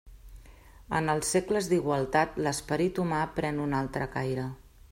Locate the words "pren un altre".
3.41-4.13